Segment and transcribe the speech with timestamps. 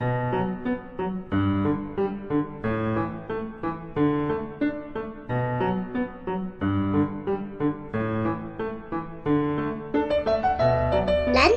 [0.00, 0.06] 蓝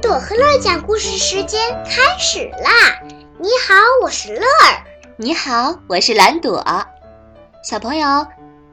[0.01, 2.99] 朵和乐讲故事时间开始啦！
[3.37, 4.83] 你好，我是乐儿。
[5.17, 6.65] 你好，我是蓝朵。
[7.63, 8.25] 小朋友，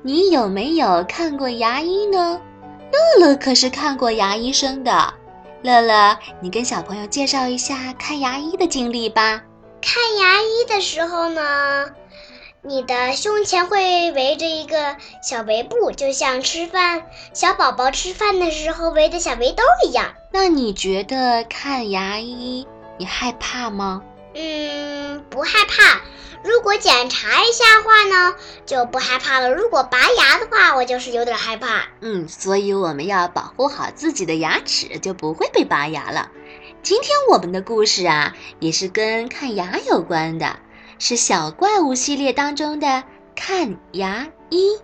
[0.02, 2.40] 你有没有看过牙医呢？
[3.20, 5.12] 乐乐可是看过牙医生的。
[5.60, 9.42] 乐乐，你跟小朋友介绍一下看牙医的经历吧。
[9.80, 11.90] 看牙医的时候呢，
[12.62, 20.14] 你的胸前会围着一个小围布，就像吃饭小宝宝吃饭的时候围的小围兜一样。
[20.32, 22.66] 那你觉得看牙医
[22.98, 24.02] 你害怕吗？
[24.34, 26.00] 嗯，不害怕。
[26.44, 29.52] 如果检查一下话呢，就不害怕了。
[29.52, 31.84] 如果拔牙的话，我就是有点害怕。
[32.00, 36.30] 嗯，所以我们要保护好自己的牙齿，就不会被拔牙了。
[36.82, 40.58] 今天我们的故事啊，也是跟看牙有关的，
[40.98, 44.78] 是小怪物系列当中的看牙医。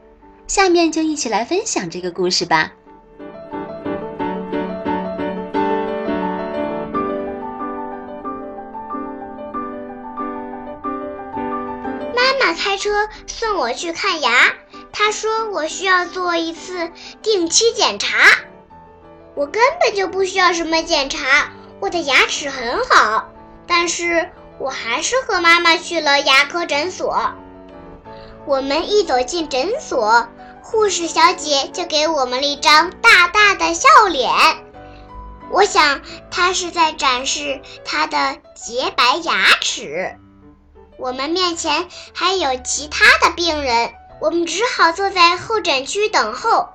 [0.46, 2.72] 下面就一起来分享这个故事吧。
[12.14, 14.52] 妈妈开车送我去看牙，
[14.92, 16.90] 她说我需要做一次
[17.22, 18.18] 定期检查。
[19.34, 23.28] 我根本就不需要什么检查，我的牙齿很好。
[23.66, 27.32] 但是我还是和妈妈去了牙科诊所。
[28.46, 30.28] 我们一走进诊所，
[30.62, 34.30] 护士小姐就给我们了一张大大的笑脸。
[35.50, 40.18] 我想她是在展示她的洁白牙齿。
[40.98, 46.68] 我们面前还有其他的病人，我们只好坐在候诊区等候。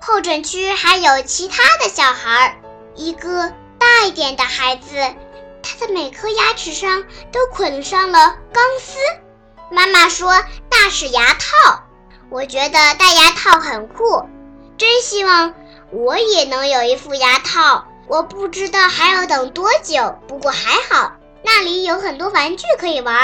[0.00, 2.60] 候诊区还有其他的小孩，
[2.94, 4.96] 一个大一点的孩子，
[5.62, 8.98] 他的每颗牙齿上都捆上了钢丝。
[9.70, 10.32] 妈妈说
[10.70, 11.82] 那是牙套，
[12.30, 14.28] 我觉得戴牙套很酷，
[14.76, 15.54] 真希望
[15.90, 17.86] 我也能有一副牙套。
[18.06, 21.12] 我不知道还要等多久，不过还好，
[21.42, 23.16] 那里有很多玩具可以玩。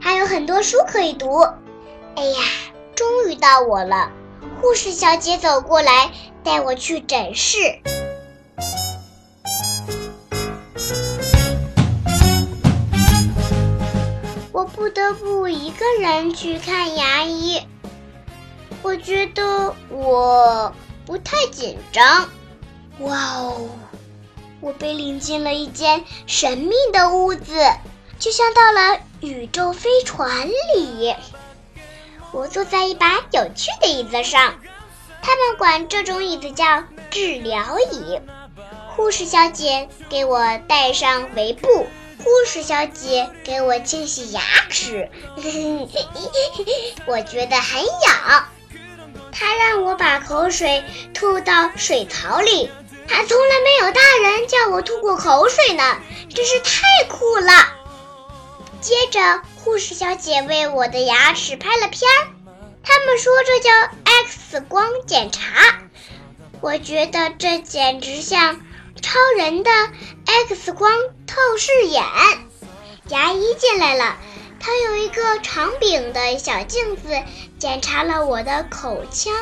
[0.00, 1.42] 还有很多书可以读。
[2.16, 2.38] 哎呀，
[2.96, 4.10] 终于到我了！
[4.60, 6.10] 护士小姐走过来，
[6.42, 7.56] 带我去诊室。
[14.80, 17.60] 不得不一个人去看牙医。
[18.82, 20.74] 我觉得我
[21.04, 22.30] 不太紧张。
[23.00, 23.68] 哇哦！
[24.62, 27.52] 我被领进了一间神秘的屋子。
[28.18, 31.14] 就像到了宇宙飞船里，
[32.32, 34.54] 我坐在一把有趣的椅子上，
[35.20, 38.18] 他们管这种椅子叫治疗椅。
[38.96, 41.86] 护士小姐给我戴上围布，
[42.22, 45.10] 护士小姐给我清洗牙齿，
[47.06, 48.48] 我觉得很痒。
[49.32, 52.70] 她让我把口水吐到水槽里，
[53.08, 55.98] 还从来没有大人叫我吐过口水呢，
[56.34, 57.52] 真是太酷了。
[58.80, 62.28] 接着，护士小姐为我的牙齿拍了片儿，
[62.82, 63.70] 他们说这叫
[64.26, 65.80] X 光检查。
[66.60, 68.60] 我觉得这简直像
[69.00, 69.70] 超人的
[70.26, 70.92] X 光
[71.26, 72.02] 透视眼。
[73.08, 74.16] 牙医进来了，
[74.60, 77.08] 他有一个长柄的小镜子，
[77.58, 79.32] 检查了我的口腔。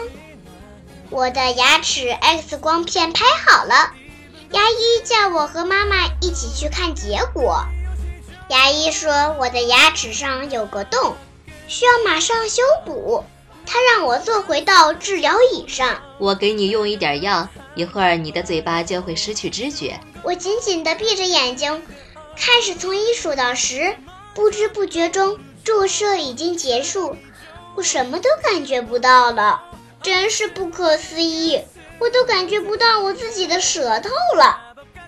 [1.10, 3.92] 我的牙齿 X 光片拍好了，
[4.52, 7.64] 牙医叫我和妈妈一起去看结果。
[8.48, 11.16] 牙医说我的牙齿上有个洞，
[11.66, 13.24] 需要马上修补。
[13.66, 16.00] 他让我坐回到治疗椅上。
[16.18, 20.00] 我给你用一点药，一会儿你的嘴巴就会失去知觉。
[20.24, 21.80] 我紧紧地闭着眼睛，
[22.36, 23.94] 开始从一数到十，
[24.34, 27.14] 不知不觉中注射已经结束，
[27.76, 29.62] 我什么都感觉不到了，
[30.02, 31.60] 真是不可思议！
[32.00, 34.58] 我都感觉不到我自己的舌头了。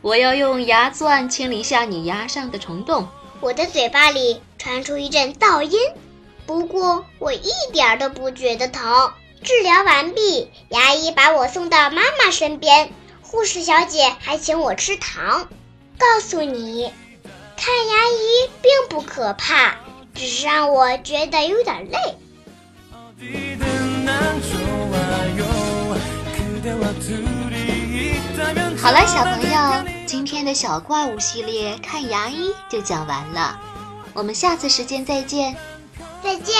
[0.00, 3.09] 我要用牙钻清理下你牙上的虫洞。
[3.41, 5.77] 我的嘴巴里传出一阵噪音，
[6.47, 9.10] 不过我一点都不觉得疼。
[9.42, 12.92] 治疗完毕，牙医把我送到妈妈身边，
[13.22, 15.48] 护士小姐还请我吃糖。
[15.98, 16.92] 告诉你，
[17.57, 19.77] 看牙医并不可怕，
[20.15, 21.98] 只是让我觉得有点累。
[28.81, 29.91] 好了，小朋友。
[30.07, 33.60] 今天的小怪物系列看牙医就讲完了，
[34.13, 35.57] 我们下次时间再见，
[36.22, 36.57] 再见。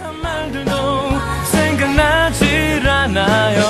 [0.00, 0.70] 한 말도
[1.44, 3.69] 생각나질 않아요.